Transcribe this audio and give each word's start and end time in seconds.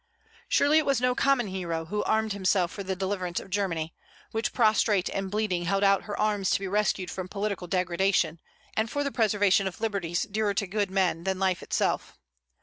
Surely 0.49 0.79
it 0.79 0.85
was 0.87 0.99
no 0.99 1.13
common 1.13 1.45
hero 1.45 1.85
who 1.85 2.03
armed 2.05 2.33
himself 2.33 2.71
for 2.71 2.81
the 2.81 2.95
deliverance 2.95 3.39
of 3.39 3.51
Germany, 3.51 3.93
which 4.31 4.51
prostrate 4.51 5.09
and 5.09 5.29
bleeding 5.29 5.65
held 5.65 5.83
out 5.83 6.05
her 6.05 6.19
arms 6.19 6.49
to 6.49 6.59
be 6.59 6.67
rescued 6.67 7.11
from 7.11 7.27
political 7.27 7.67
degradation, 7.67 8.39
and 8.75 8.89
for 8.89 9.03
the 9.03 9.11
preservation 9.11 9.67
of 9.67 9.79
liberties 9.79 10.23
dearer 10.23 10.55
to 10.55 10.65
good 10.65 10.89
men 10.89 11.23
than 11.23 11.37
life 11.37 11.61
itself. 11.61 12.17